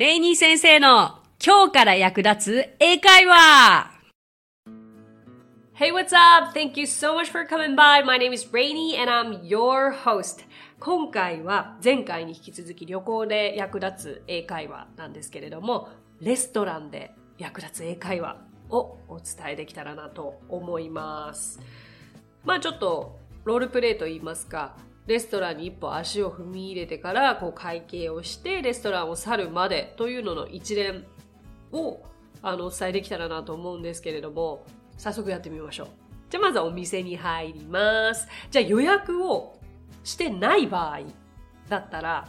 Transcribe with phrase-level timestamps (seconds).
[0.00, 3.90] レイニー先生の今日から役立つ英会話
[5.74, 6.58] Hey, what's up?
[6.58, 8.02] Thank you so much for coming by.
[8.02, 10.46] My name is Rainy and I'm your host.
[10.78, 15.90] 今回は前回に引き続き旅行で役立つ英会話なんですけれども、
[16.22, 18.38] レストランで役立つ英会話
[18.70, 21.60] をお伝えできたらなと思います。
[22.42, 24.76] まあちょっとロールプレイと言いますか、
[25.10, 31.04] レストランに一歩足を踏み入れてからこう会計をしてレストランを去るまでというのの一連
[31.72, 32.00] を
[32.42, 34.64] あのお伝えできたらなと思うんですけれども
[34.96, 35.88] 早速やってみましょう。
[36.30, 38.28] じゃあまずはお店に入ります。
[38.52, 39.58] じゃあ予約を
[40.04, 41.00] してない場合
[41.68, 42.28] だったら、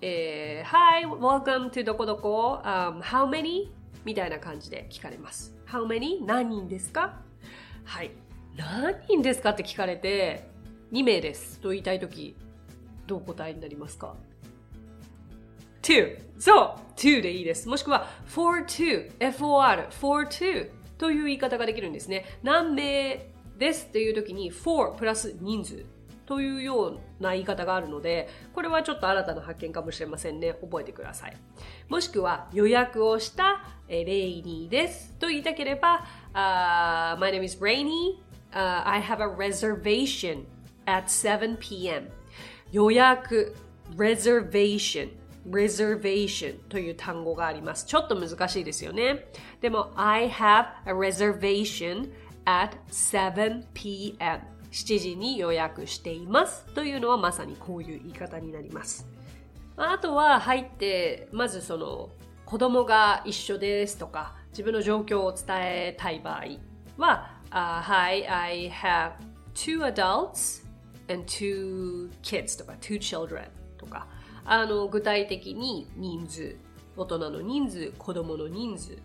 [0.00, 3.70] えー、Hi, welcome to どこどこ、um, How many?
[4.04, 5.52] みたいな感じで聞かれます。
[5.66, 6.24] How many?
[6.24, 7.20] 何人ですか？
[7.84, 8.12] はい。
[8.56, 10.53] 何人ですかって聞かれて、
[10.94, 12.36] 2名ですと言いたいとき、
[13.08, 14.14] どう答えになりますか
[15.82, 17.68] ?to そう !to でいいです。
[17.68, 19.10] もしくは for to。
[19.32, 22.38] for, for to という言い方ができるんですね。
[22.44, 23.26] 何名
[23.58, 25.84] ですっていうときに for プラス人数
[26.26, 30.54] というような言い方があるので、これはちょっと新たな発見かもしれませんね。
[30.62, 31.36] 覚えてください。
[31.88, 38.22] もしくは予約をしたレイニーですと言いたければ、uh, My name is Rainy.、
[38.52, 40.44] Uh, I have a reservation
[40.86, 42.10] at 7 p.m.
[42.72, 43.54] 予約
[43.96, 45.10] reservation
[45.48, 47.86] reservation という単語があります。
[47.86, 49.26] ちょっと難しいですよね。
[49.60, 52.10] でも I have a reservation
[52.44, 54.40] at 7 p.m.
[54.72, 59.06] 7時に予約していますというのはまさにこういう言い方になります。
[59.76, 62.10] あとは入って、まずその
[62.44, 66.44] 子供が一緒ですとか自分の状況を伝えたい場合
[66.96, 69.12] は、uh, Hi, I have
[69.54, 70.63] two adults
[71.08, 74.06] and two kids とか two children とか
[74.44, 76.56] あの具体的に人数
[76.96, 78.98] 大人の人数子供の人数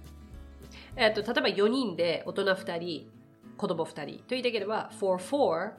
[0.95, 3.09] えっと例えば4人で大人2人
[3.57, 5.73] 子供2人と言いたければ for four、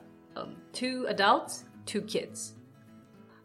[0.73, 2.57] two adults two kids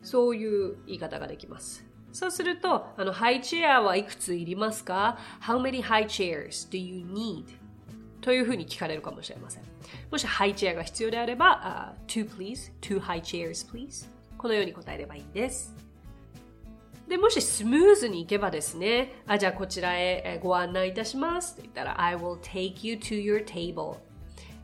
[0.01, 1.85] そういう言い方ができます
[2.15, 7.43] そうすると、あの、ハイチェアはいくついりますか ?How many high chairs do you need?
[8.25, 9.63] というふうに聞かれるかもしれません。
[10.09, 15.75] もしハイチェアが必要であれば、uh, two please, two high chairs please このように答えればいいです。
[17.07, 23.97] で、もしスムーズに行けばですね、あ、じゃあこちらへご案内いたしますって言ったら、I will take you to your table.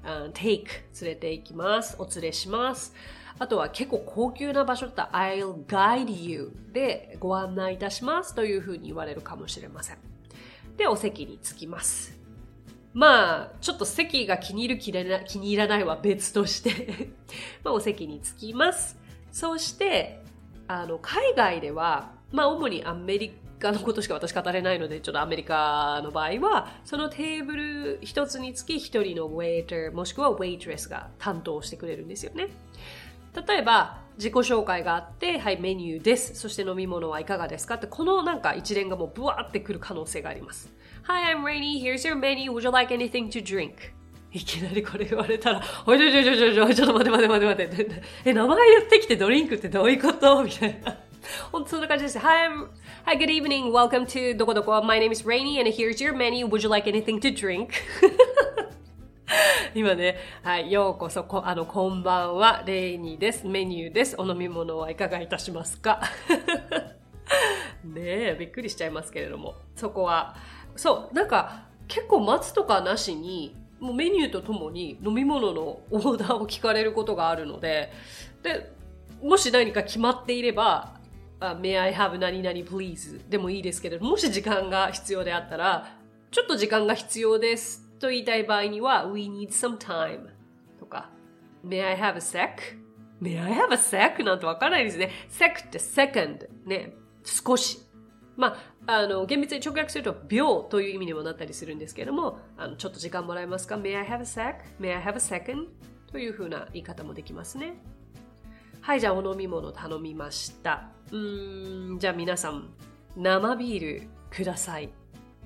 [0.04, 0.66] Uh, take
[1.00, 1.96] 連れて行きます。
[2.00, 2.96] お連れします。
[3.38, 9.98] あとは結構高級な場所だったら I'll guide you でご案内いたしますというふうに言われるかもしれません。
[10.78, 12.21] で、お席に着きます。
[12.94, 14.92] まあ、ちょっと席が気に入る気
[15.26, 17.10] 気に入らないは別として
[17.64, 19.00] まあ、お席に着きます。
[19.32, 20.22] そして、
[20.68, 32.50] あの、海外では、まあ、主にアメリカのことしか私語れないので、ちょっとアメリカの場合は、そのテーブル一つにつき一人のウェイター、もしくはウェイトレスが担当してくれるんですよね。
[33.48, 36.36] 例えば、自己紹介があって、はい、メニューです。
[36.36, 40.74] そして飲み物はいかがですかって、このなんか一連がもうブワーってくる可能性があります。
[41.14, 41.78] Hi, I'm Rainy.
[41.78, 42.54] Here's your menu.
[42.54, 43.92] Would you like anything to drink?
[44.32, 48.02] いきなりこれ言われたら、おいちょちょちょちょちょ、ちょっと待って待って待って待って。
[48.24, 50.42] え、名前言ってきてドリンクってどういうこと？
[50.42, 50.98] みたいな。
[51.52, 52.18] 本当そんな感じです。
[52.20, 52.70] Hi, I'm,
[53.06, 53.72] hi, good evening.
[53.74, 54.82] Welcome to どこどこ。
[54.84, 56.46] My name is Rainy and here's your menu.
[56.48, 57.72] Would you like anything to drink?
[59.76, 63.46] 今ね、はい、ようこそ、こあの、こんばんは、レイニーです。
[63.46, 64.16] メニューです。
[64.18, 66.00] お飲み物はいかがいたしますか？
[67.84, 69.56] ねえ、びっくりしちゃいますけれども。
[69.76, 70.36] そこは、
[70.82, 77.92] そう、なんか、結構待つとかなしに、もうメニューとともに飲み物のオーダーを聞かれることがあるので、
[78.42, 78.74] で、
[79.22, 80.96] もし何か決まっていれば、
[81.40, 85.96] uh, May I have 何々 please でもいいですけれどもし時間が必要であったら、
[86.32, 90.30] ちょっと時間が必要ですと言いたい場合には、We need some time
[90.80, 91.12] とか、
[91.64, 94.24] May I have a sec?May I have a sec?
[94.24, 95.12] なんてわからないですね。
[95.30, 97.78] sec って second ね、少し。
[98.36, 105.68] まあ、あの、厳密に直訳すると秒という意味にもなったりするんですけれども、あのちょっと時間もらえますか ?May I have a sec?May I have a second?
[106.12, 107.76] というふうな言い方もできますね。
[108.82, 110.90] はい、じゃあお飲み物頼みました。
[111.12, 112.70] うーん、じゃあ皆さん、
[113.16, 114.90] 生ビールください。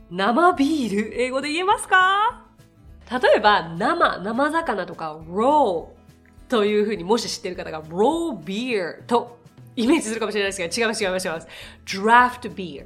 [0.09, 1.21] 生ビール？
[1.21, 2.45] 英語で言えますか？
[3.11, 5.87] 例えば、生、生魚とか、raw
[6.47, 9.37] というふうにもし知ってる方が、raw beer と
[9.75, 11.47] イメージするかもしれないですけど、違います違います違います。
[11.85, 12.85] draft beer。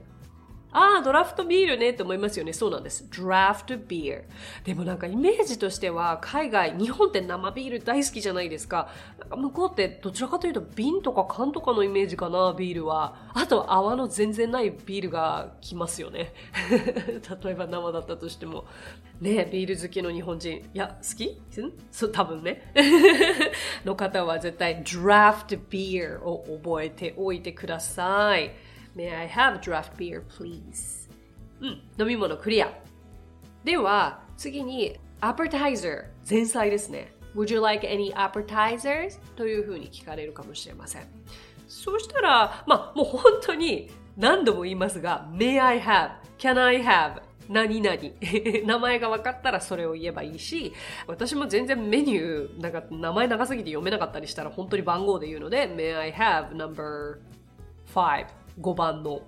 [0.71, 2.53] ああ、ドラフトビールねって思いますよね。
[2.53, 3.07] そうなんです。
[3.09, 4.25] ドラフトビール。
[4.63, 8.89] でもなんかイメージとしては、海外、日本って生ビール大好きじゃないですか。
[9.29, 13.15] か向こうってどちらかというと瓶とか缶とかのイメージかな、ビールは。
[13.33, 16.33] あと泡の全然ないビールが来ますよね。
[17.43, 18.65] 例えば生だったとしても。
[19.21, 20.57] ねえビール好きの日本人。
[20.57, 21.41] いや、好き？
[21.91, 22.71] そう、多分ね。
[23.85, 28.51] の方は絶対ドラフトビールを覚えておいてください。
[28.95, 31.09] May I have draft beer, please?
[31.61, 32.71] うん、飲み物クリア。
[33.63, 37.13] では、次に、appetizer、前菜ですね。
[37.35, 39.19] Would you like any appetizers?
[39.35, 41.03] というふうに聞かれるかもしれません。
[41.67, 46.11] そうしたら、まあ、もう本当に何度も言いますが、May I have?
[46.37, 47.21] Can I have?
[47.49, 47.97] 何々
[48.65, 50.71] 名前が分かったらそれを言えばいいし、
[51.07, 57.17] 私も全然メニュー、なんか名前長すぎて読めなかったりしたら本当に番号で言うので、May I have number
[57.93, 58.27] 5
[58.61, 59.21] 5番の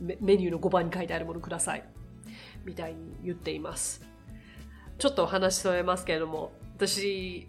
[0.00, 1.84] メニューの5番に書いてあるものください。
[2.64, 4.06] みたいに言っています。
[4.98, 7.48] ちょっとお話し添えますけれども、私、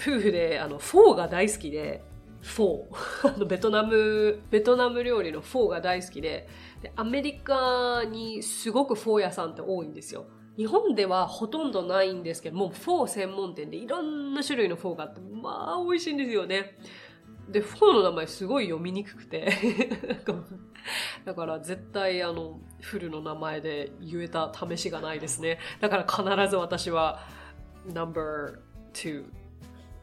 [0.00, 2.02] 夫婦であのフォーが大好きで、
[2.40, 3.44] フォー。
[3.46, 6.48] ベトナム、ベトナム料理のフォーが大好きで
[6.82, 10.26] で、アメリカにすごくフォー屋さんって多いんですよ。
[10.56, 16.76] 日本ではほとんどないんですけども、フォー専門店でいろんな種類のフォーがあって、まあ美味しいんですよね。
[17.48, 19.50] で、フォーの名前すごい読みにくくて
[21.24, 25.58] だから絶対あの、フルの名前で言えた試しがないですね。
[25.80, 27.20] だから必ず私は
[27.92, 29.24] No.2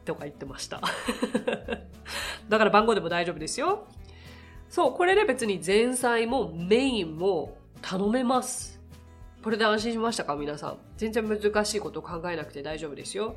[0.04, 0.80] とか言ってました。
[2.48, 3.86] だから番号でも大丈夫ですよ。
[4.68, 8.80] そう、これで別に前菜もメインも頼めます。
[9.42, 10.34] これで安心しましたか？
[10.34, 10.78] 皆さん。
[10.96, 13.36] 全然難しいこと考えなくて大丈夫ですよ。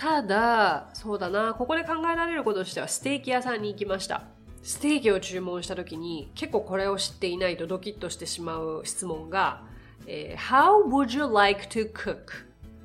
[0.00, 4.22] ただ、そうだな、ここで考えられることとしては、ステーキ屋さんに行きました。
[4.62, 9.62] ステーキを注文した時に、結構これを知っていないとドキッとしてしまう質問が、
[10.06, 12.16] えー、How would you like to cook?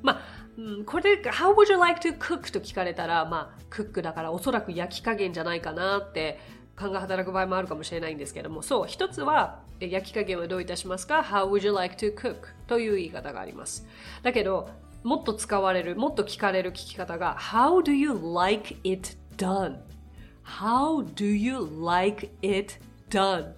[0.02, 0.20] まあ、
[0.58, 2.52] うん、これ、How would you like to cook?
[2.52, 6.38] と聞かれたら、まあ、クックだからおそらく焼き加減じゃないかなって
[6.74, 12.36] 勘が働く場合もあるかもしれないんですけども、そう、一つは、焼き加減はどういたしますか ?How would you like to cook?
[12.66, 13.86] という言い方があります。
[14.22, 14.68] だけど、
[15.06, 22.74] もっと使われる、もっと聞かれる聞き方が How do you like it done?How do you like it
[23.08, 23.52] done?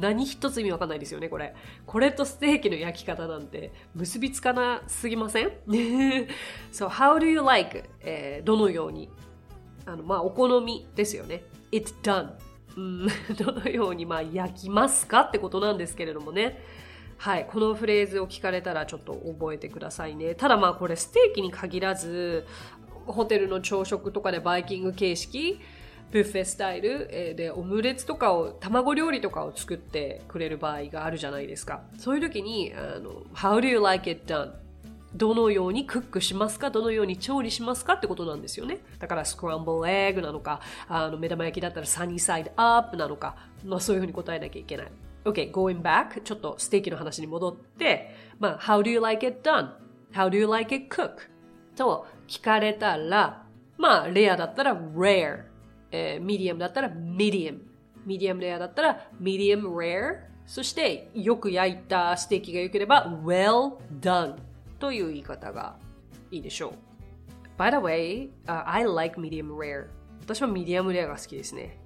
[0.00, 1.54] 何一つ意味わかんないですよね、これ。
[1.86, 5.52] これとステーキの焼き方なんて結びつかなすぎません
[6.72, 7.84] ?So, how do you like?
[8.00, 9.08] えー、どのように？
[9.86, 11.44] あの、まあ、お好みですよね。
[11.70, 12.32] it done.
[12.76, 13.06] うん、
[13.38, 16.60] どのように、まあ、焼きますかってことなんですけれどもね。
[17.18, 20.36] はい、このフレーズを聞かれたらちょっと覚えてくださいね。
[20.36, 22.46] ただまあこれステーキに限らず、
[23.06, 25.60] ホテルの朝食とかでバイキング形式、
[26.12, 31.82] ブッフェスタイルでオムレツとかを、卵料理とかを作ってくれる場合があるじゃないですか。
[31.98, 34.52] そういう時に、あの、How do you like it done?
[35.14, 36.70] どのようにクックしますか？
[36.70, 38.78] どのように調理しますかってことなんですよね。
[38.98, 44.86] だからスクランブルエッグなのか、あの目玉焼きだったらサニーサイドアップなのか、まあそういうふうに答えなきゃいけない。
[45.24, 51.28] Okay, going back, ちょっとステーキの話に戻って、まあ、how do you like it done?how do you like it cook?
[51.76, 53.44] と聞かれたら、
[53.76, 55.44] まあ、レアだったら rare、
[55.90, 57.58] えー、ミディアムだったら medium、
[58.06, 64.36] ミディアムレアだったら medium rare、そしてよく焼いたステーキが良ければ well done
[64.78, 65.76] という言い方が
[66.30, 66.72] いいでしょう。
[67.60, 69.88] By the way,、uh, I like medium rare.
[70.22, 71.78] 私はミディアムレアが好きですね。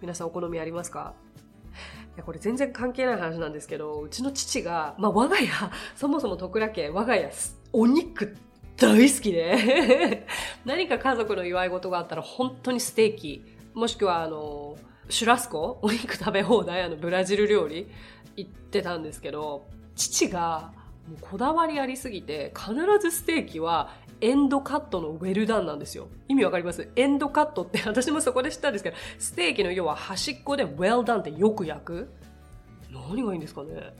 [0.00, 1.14] 皆さんお好みありますか？
[2.14, 5.48] いやこれ全然関係ない話なんですけど、うちの父が、まあ我が家、
[5.96, 7.30] そもそも徳良家、我が家、
[7.72, 8.36] お肉
[8.76, 10.26] 大好きで
[10.64, 13.44] 何か家族の祝い事があったら本当にステーキ、
[13.74, 14.76] もしくはあの、
[15.08, 17.88] シュラスコお肉食べ放題、あの、ブラジル料理
[18.36, 19.66] 行ってたんですけど、
[19.96, 20.72] 父が、
[21.08, 26.08] もうこだわりありすぎて、必ずステーキはエンドカットのウェルダンなんですよ。
[26.28, 26.88] 意味わかります？
[26.96, 32.08] エンドカットって 私もそこで知ったんですけど、ステーキの要は端っこでウェルダンってよく焼く
[32.90, 33.92] 何がいいんですかね？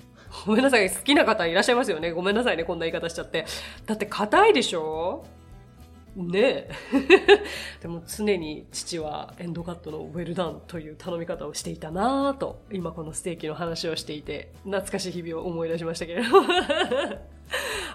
[0.47, 0.91] ごめんなさい。
[0.91, 2.11] 好きな方いらっしゃいますよね？
[2.13, 2.65] ごめんなさいね。
[2.65, 3.45] こんな言い方しちゃって。
[3.87, 5.25] だって硬いでしょ？
[6.17, 6.71] ねえ。
[7.83, 16.49] でも常に父はエンドカットのウェルダンという頼み方をしていたなぁと、今このステーキの話をしていて、懐かしい日々を思い出しましたけれども。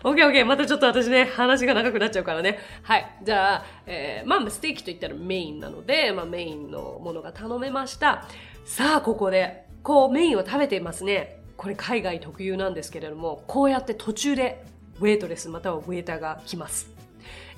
[0.04, 0.46] オッケーオッケー。
[0.46, 2.60] またちょっと私ね、話が長くなっちゃうからね。
[2.84, 3.06] はい。
[3.24, 8.26] じゃあ、えー、まあ、ステーキと言ったらメインなので、まあ、メインのものが頼めました。
[8.64, 11.42] さあ、ここで、こう、メインを食べていますね。
[11.58, 14.64] これ海外特有なんですけれども、こうやって途中で、
[15.02, 16.99] ウェイトレスまたはウェイターが来ます。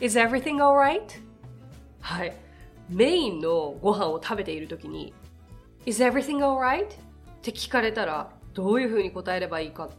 [0.01, 1.21] Is everything alright?
[1.99, 2.35] はい。
[2.89, 5.13] メインのご飯を食べているときに、
[5.85, 6.85] Is everything alright?
[6.85, 6.87] っ
[7.43, 9.91] て聞かれたら、どういうふうに答えればいいか、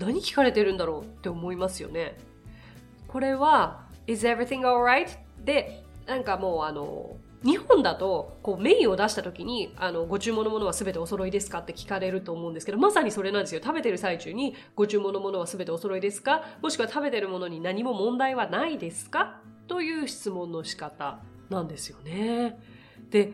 [0.00, 2.16] 何聞かれてるんだろうって思いますよね。
[3.06, 5.16] これは、is everything alright?
[5.44, 16.42] で、なんかもうあの、日本だとこうメインを出した時にあのご注文のものは全てお揃いですかって聞かれると思うんですけどまさにそれなんですよ食べてる最中にご注文のものは全てお揃いですか？
[16.62, 19.40] もしくは食べてるものに何も問題はないですか？
[19.68, 22.58] という質問の仕方なんですよね。
[23.10, 23.32] で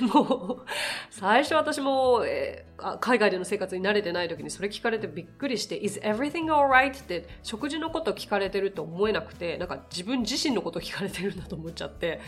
[0.00, 0.64] もう、
[1.10, 7.00] 最初私も、えー、海外での生活に慣れてない時にそれ聞かれてびっくりして、is everything alright?
[7.00, 12.20] って食事のこと聞かれてると思えなくて、なんか自分自身のこと聞かれてるんだと思っちゃって。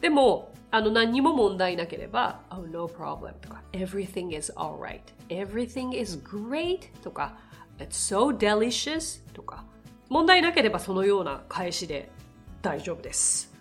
[0.00, 7.38] でも、あの何にも問題なければ、oh no problem とか、everything is alright, everything is great とか、
[7.78, 9.64] it's so delicious とか、
[10.08, 12.10] 問題なければそのような返しで
[12.62, 13.52] 大丈夫です。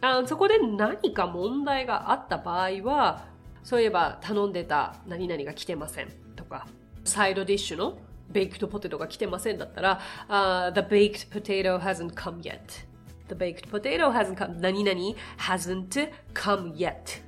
[0.00, 3.24] あそこで何か問題があった場合は、
[3.62, 6.66] そういえば頼んでた何々が来てませんとか、
[7.04, 7.98] サイドディッシュの
[8.30, 12.58] ベイクトポテトが来てませんだったら、uh, The baked potato hasn't come yet.
[13.28, 14.60] The baked potato hasn't come.
[14.60, 14.98] 何々
[15.38, 17.22] hasn't come yet.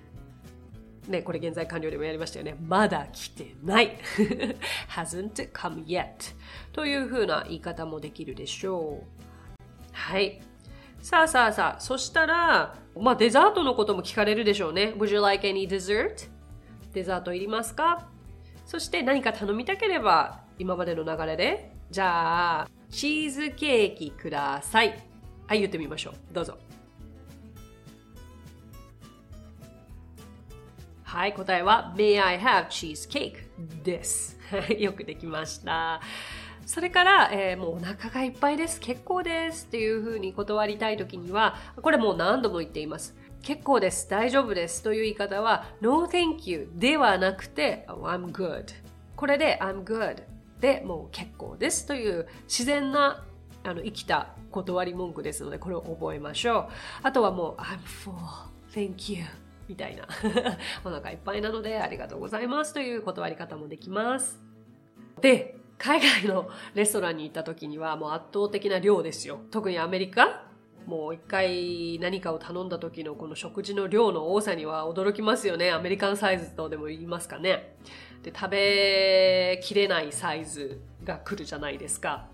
[1.08, 2.56] ね、これ現在完了でもやりましたよね。
[2.60, 3.96] まだ来てない。
[4.88, 6.34] hasn't come yet.
[6.72, 9.06] というふうな言い方もできるでしょう。
[9.92, 10.40] はい。
[11.00, 14.94] さあさあさあ、そしたら、まあデザートのことも聞かれるでしょうね。
[14.96, 16.28] Would you like any dessert?
[16.94, 18.08] デザートいりますか？
[18.64, 25.13] そして何か頼みたければ、今までの流れで、じゃあ、チーズケーキください。
[25.46, 26.14] はい、言ってみましょう。
[26.32, 26.58] どうぞ。
[31.02, 33.34] はい、答えは May I have cheesecake?
[33.84, 34.38] です。
[34.78, 36.00] よくできました。
[36.66, 38.80] それから、えー、もうお腹がいっぱいです。
[38.80, 43.14] 結構ですっていうふうに断りたいときには、これもう何度も言っています。
[43.42, 44.08] 結構です。
[44.08, 44.82] 大丈夫です。
[44.82, 48.84] という言い方は、No thank you ではなくて、oh, I'm good。
[49.16, 50.22] これで I'm good
[50.60, 53.24] でもう結構ですという自然な
[53.64, 56.68] あの生きた断り文句ですので、これを覚えましょう。
[57.02, 58.14] あとはもう I'm full.
[58.72, 59.24] Thank you.
[59.68, 60.06] みたいな。
[60.84, 64.40] お腹いっぱいなのでありがとうございますという断り方もできます。
[65.20, 69.40] で、海外のレストランに行った時にはもう圧倒的な量ですよ。
[69.50, 70.44] 特にアメリカ
[70.86, 75.72] もう一回何かを頼んだ時のこの食事の量の多さには驚きますよね。
[75.72, 77.76] アメリカンサイズとでも言いますかね。
[78.22, 82.28] で、食べきれないサイズが来るじゃないですか。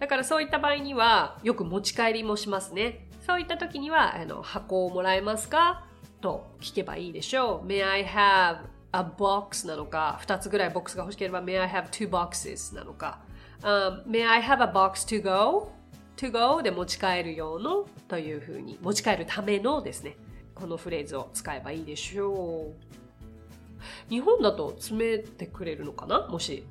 [0.00, 3.06] だからそういった場合にはよく持ち帰りもしますね。
[3.26, 5.84] そういった時にはあの箱をもらえますか？
[6.20, 7.66] と聞けばいいでしょう。
[7.66, 8.60] May I have
[8.92, 13.20] a box なのか、2つぐらいボックスが欲しければ May I have two boxes なのか、
[13.62, 15.70] um, May I have a box to go?
[16.16, 20.16] to go で持ち帰る用のというふうに持ち帰るためのですね。
[20.54, 24.10] このフレーズを使えばいいでしょう。
[24.10, 26.26] 日本だと詰めてくれるのかな？
[26.26, 26.66] もし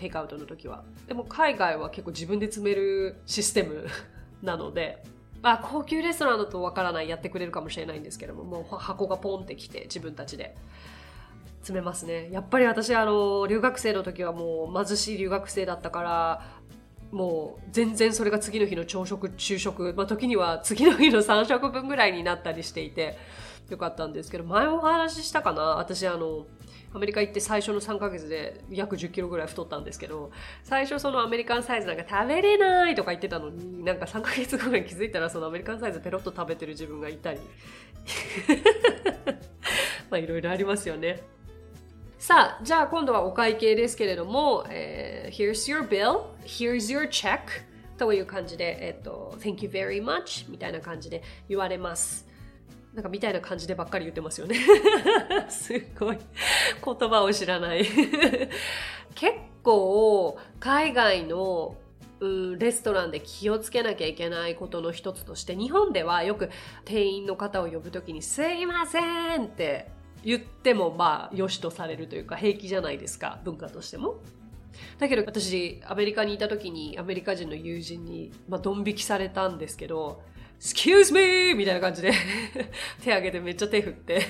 [0.00, 0.82] テイクアウトの時は。
[1.06, 3.86] でも海外は結構自分で詰めるシステム
[4.42, 5.04] なので、
[5.42, 10.56] まあ高級レストランだとわからないやってくれるかもしれないんですけども、もう箱がポンってきて自分たちで。
[11.60, 12.30] 詰めますね。
[12.32, 16.42] やっぱり私、あの、留学生の時はもう貧しい留学生だったから、
[17.12, 23.18] もう全然それが次の日の朝食、昼食、まあ時には次の日の3食分ぐらいになったりしていて、
[23.68, 26.46] よかったんですけど、前お話ししたかな私あの、
[26.92, 30.32] アメリカ行って最初の3ヶ月で約10キロぐらい太ったんですけど、
[30.64, 37.38] 最初そのアメリカンサイズなんか食べれないとか言ってたのに、なんか3ヶ月後に気づいたらそのアメリカンサイズペロッと食べてる自分がいたり。
[40.10, 41.22] まあいろいろありますよね。
[42.18, 47.40] さあ、じゃあ今度はお会計ですけれども、えー、Here's your bill, here's your check
[47.96, 52.29] という感じで、えっと、Thank you very much みたいな感じで言われます。
[52.94, 54.56] なんかみたいな感じでばっかり言ってますよね。
[55.48, 56.18] すごい。
[56.84, 57.86] 言葉を知らない
[59.14, 61.76] 結構、海外の
[62.58, 66.50] レストランで気をつけなきゃいけないことの一つとして、日本ではよく
[66.84, 69.88] 店員の方を呼ぶときに、すいませんって
[70.24, 74.16] 言ってもまあ良しとされるというか平気じゃないですか文化としても。
[74.98, 80.22] だけど私アメリカにいた時にアメリカ人の友人に、まあ、ドン引きされたんですけど
[80.60, 81.54] Excuse me!
[81.54, 82.12] みたいな感じで
[83.02, 84.20] 手挙げてめっちゃ手振って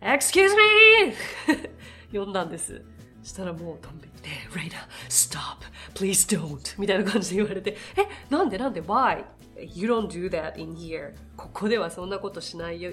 [0.00, 1.14] Excuse me!
[2.18, 2.82] 呼んだんです。
[3.22, 4.76] したらもうドン引いて Reina,
[5.10, 5.58] stop!
[5.94, 6.80] Please don't!
[6.80, 8.56] みたいな感じで言われてえ、なんで？
[8.56, 9.24] なんで？Why?
[9.74, 11.12] You don't do that in here.
[11.36, 12.92] ここではそんなことしないよ。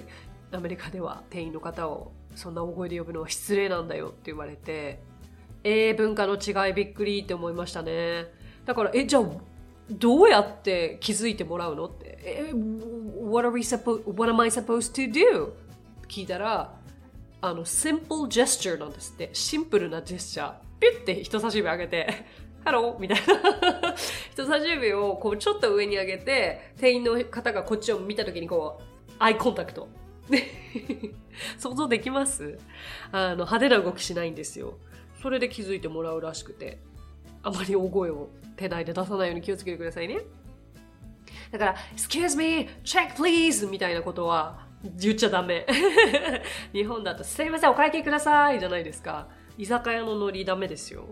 [0.52, 5.00] アメリカでは店員の方をそんな大声で呼ぶのは失礼なんだよって言われて、
[5.62, 8.26] えー、文化の違いびっくりって思いましたね。
[8.66, 9.22] だから、え、じゃあ、
[9.90, 15.52] どうやって気づいてもらうのって、え、what are we supposed, what am I supposed to do?
[16.08, 16.74] 聞いたら、
[17.40, 19.30] あの、simple gesture なんですって。
[19.34, 20.54] シンプルなジェスチャー。
[20.80, 22.24] ピュッて人差し指上げて、
[22.64, 23.94] ハローみたいな。
[24.32, 29.88] 人差し指をこうちょっと上に上げて、店員の方がこっちを見た時にこう、アイコンタクト。
[31.58, 32.58] 想像できます？
[33.12, 34.78] あの、派手な動きしないんですよ。
[35.20, 36.78] それで気づいてもらうらしくて。
[37.44, 40.18] あまり大声を手内で出さないように気をつけてくださいね。
[41.52, 45.66] だから、excuse me, check please みたいなことは言っちゃダメ。
[46.72, 49.28] 日本だと、すいません、お会計くださいじゃないですか。
[49.58, 51.04] 居酒屋のノリダメですよ。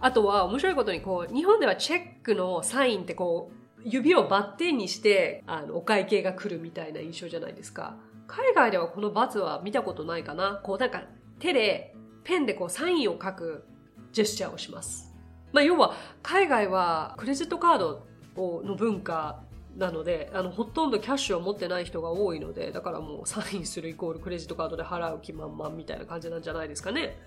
[0.00, 7.96] あとは、面白いことに、こう、日本ではチェックのサインってこう、指をバッテンにして、あの、お会計が来るみたいな印象じゃないですか。
[8.26, 10.60] 海外ではこのバツは見たことないかな。
[10.62, 11.02] こう、なんか、
[11.38, 13.64] 手で、ペンでこう、サインを書く
[14.12, 15.11] ジェスチャーをします。
[15.52, 18.06] まあ、要は、海外はクレジットカード
[18.36, 19.42] の文化
[19.76, 27.18] なので、あの、ほとんどキャッシュを持ってない人が多いので、だからもうサインするイコールクレジットカードで払う気満々みたいな感じなんじゃないですかね。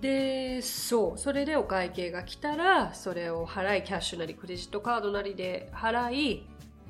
[0.00, 1.18] で、そう。
[1.18, 6.46] それでお会計が来たら、それを払い、キャッシュなりクレジットカードなりで払い、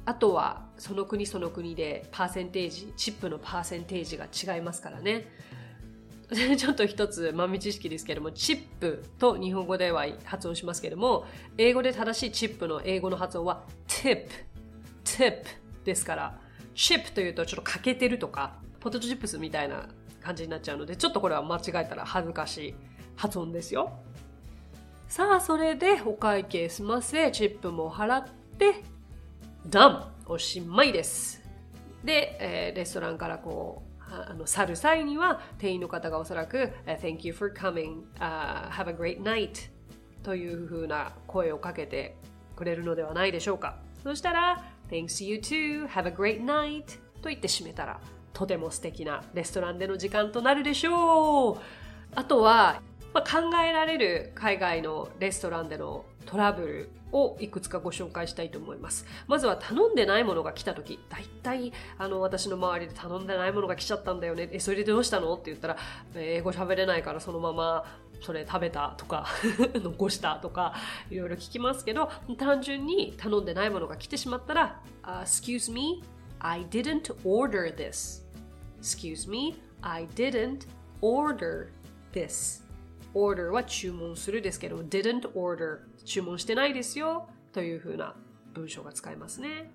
[0.07, 5.29] あとはその国その国でパーセンテージ、チップのパーセンテージが違いますからね。
[6.57, 11.27] ちょっと一つ豆知識ですけども、チップと日本語では発音しますけども、
[11.59, 14.27] 英語で正しいチップの英語の発音は tip
[15.05, 15.45] tip
[15.85, 16.39] ですから、
[16.75, 19.89] チップというとちょっと欠けてるとか、ポテトチップスみたいな
[20.21, 22.75] 感じになっちゃうので、ちょっとこれは間違えたら恥ずかしい
[23.17, 23.93] 発音ですよ。
[25.09, 28.29] さあ、それでお会計済ませ、チップも払っ
[28.59, 28.83] て、
[29.67, 31.43] ダンおしまいです。
[32.03, 33.94] で、えー、レストランからこう、
[34.31, 39.71] あの去る際には店員の方がおそらく Thank you for coming、uh, have a great night
[40.23, 42.17] というふうな声をかけて
[42.57, 45.89] くれるのではないでしょうかそしたら Thanks you too.
[45.89, 46.99] Have a great night.
[47.23, 48.01] と言って締めたら、
[48.33, 51.57] とても素敵なレストランでの時間となるでしょう。
[52.15, 59.07] あとは、まあ、考えられる海外のレストランでのトラブルをいくつかご紹介したいと思います。
[59.27, 64.49] まずは頼んでないものが来た時、だいたいあの私の周りで頼んでないものが来ちゃったんだよね。
[64.53, 65.35] え、それでどうしたの？
[65.35, 65.77] って言ったら、
[66.17, 67.85] 英語喋れないからそのまま
[68.21, 69.27] それ食べたとか
[69.75, 70.75] 残したとか
[71.11, 76.03] いろいろ聞きますけど単純に頼んでないものが来てしまったら、uh, Excuse me,
[76.39, 78.25] I didn't order this.
[78.81, 80.67] Excuse me, I didn't
[81.01, 81.69] order
[82.13, 82.65] this.
[83.15, 88.15] order は注文するですけど didn't order 注文してないですよというふうな
[88.53, 89.71] 文章が使えますね。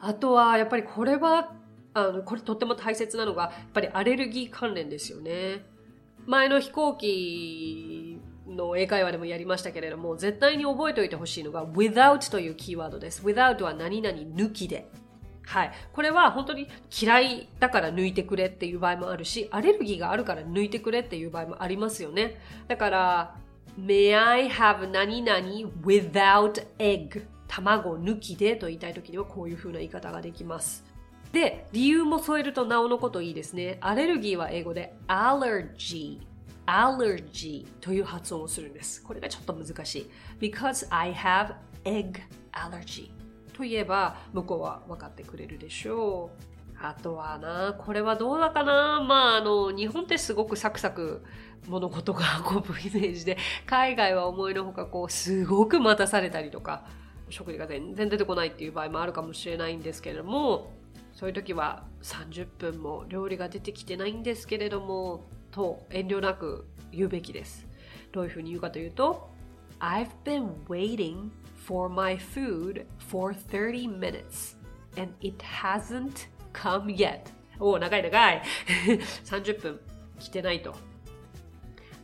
[0.00, 1.52] あとはやっぱりこれは
[1.94, 5.64] あのこれとっても大切なのがやっぱりアレルギー関連ですよね。
[6.26, 13.22] 前の飛行機の英会話でもやりましたけれども、絶対に覚えておいてほしいのが without というキーワードです。
[13.22, 14.88] without は何々抜きで。
[15.44, 15.72] はい。
[15.92, 16.68] これは本当に
[17.00, 22.40] 嫌いだから抜いてくれっていう場合もあるし、アレルギーがあるから抜いてくれっていう場合もありますよね。
[22.68, 23.36] だから、
[23.78, 25.40] May I have 何々
[25.82, 27.24] without egg?
[27.48, 30.84] 卵抜きでと言いたいときにはこういう風な言い方ができます。
[31.32, 33.78] で、理由も添えるとなおのこといいですね。
[33.80, 36.20] アレルギーは英語で allergy
[36.66, 39.02] allergy という発音をするんです。
[39.02, 40.10] これがちょっと難しい。
[40.40, 41.54] because I have
[41.84, 42.20] egg
[42.52, 43.10] allergy
[43.52, 46.51] といえば向こうは分かってくれるでしょう。
[46.82, 51.22] あとはな、これはどうだかなまああの、日本ってすごくサクサク
[51.68, 56.84] 物事が 運ぶイメージで、海外は思いのほかこう、すごく待たされたりとか、
[57.30, 60.72] 食事が全然出てこないっていう場合もあるかもしれないんですけれども、
[61.14, 67.66] そういう時は30分も料理が出てきてないんですけれども、と遠慮なく言うべきです。
[68.10, 69.30] どういうふうに言うかというと、
[69.78, 71.30] I've been waiting
[71.64, 74.56] for my food for 30 minutes
[74.96, 77.20] and it hasn't come yet?
[77.58, 78.42] おお、長い長い。
[79.24, 79.80] 30分
[80.18, 80.74] 来てないと。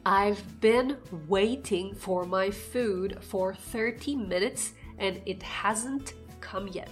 [0.04, 0.96] I've been
[1.28, 6.88] waiting for my food for 30 minutes and it hasn't come yet.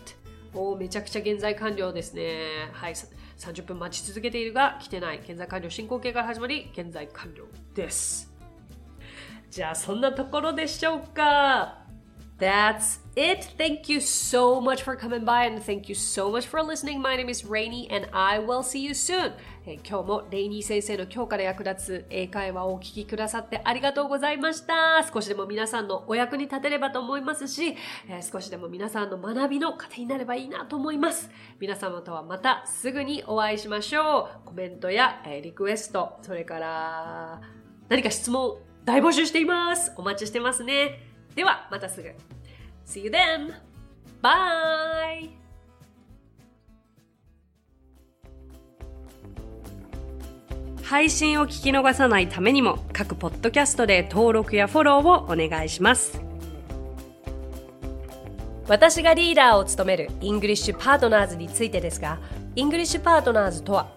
[0.52, 2.70] おおめちゃくちゃ現在完了ですね。
[2.72, 2.94] はい。
[2.94, 5.18] 30分待ち続けているが来てない。
[5.18, 8.32] 現在完了進行形から始まり、現在完了です。
[9.50, 11.85] じゃあそんなところでしょうか
[12.38, 13.48] That's it.
[13.56, 17.00] Thank you so much for coming by and thank you so much for listening.
[17.00, 19.32] My name is Rainy and I will see you soon.
[19.64, 25.02] 今日もレイニー先生の今日から役立つ英会話をお聞きくださってありがとうございました。
[25.10, 27.74] 少しでも皆さんのお役に立てればと思いますし、
[28.30, 31.30] 少しでも皆さんの学びの糧になればいいなと思います。
[31.58, 34.44] 皆様とはまたすぐにお会いしましょう。
[34.44, 37.40] コメントや、リクエスト、それから
[37.88, 39.90] 何か質問大募集しています。
[39.96, 41.05] お待ちしてますね。
[41.36, 42.08] では、またすぐ。
[42.86, 43.52] See you then!
[44.22, 45.28] Bye!
[50.82, 56.22] 配信を聞き逃さないためにも各ポッドキャストで登録やフォローをお願いします
[58.68, 62.20] 私がリーダーを務める English Partners についてですが
[62.54, 63.88] English Partners とは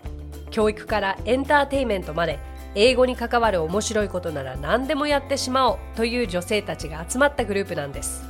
[0.49, 2.39] 教育からエンターテインメントまで
[2.75, 8.23] 英語に関わる面白いことなら何でもやってしまおうという女性たちが集まったグループなんです。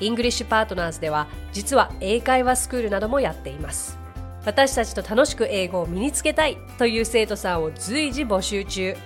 [0.00, 3.98] English Partners では実は英会話スクールなどもやっています。
[4.44, 8.96] 私たちと楽しく英語を身につけたいという生徒さんを随時募集中。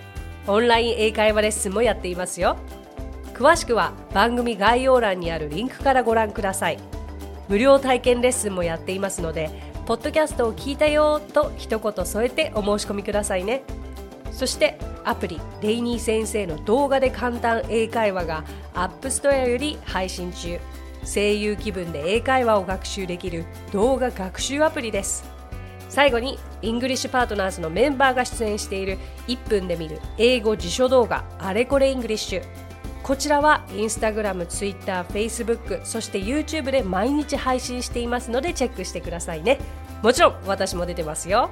[0.46, 2.56] オンライン英会話レッスンもやっていますよ。
[3.34, 6.78] 詳しくは番組概要欄にあるリンクからご覧ください。
[7.48, 9.50] 無料体験レッスンもやっていますので
[9.86, 13.62] ポッドキャストを聞いたよと一言添えてお申し込みくださいね。
[14.38, 20.60] そしてアプリレイニー先生の動画で簡単英会話が App Store より配信中
[21.04, 25.24] 声優気分で英会話を学習できる動画学習アプリです
[25.88, 32.42] 最後に English Partners のメンバーが出演している1分で見る英語辞書動画あれこれ English
[33.02, 39.58] こちらは Instagram、Twitter、Facebook、そして YouTube で毎日配信していますのでチェックしてくださいね。
[40.02, 41.50] もちろん私も出てますよ。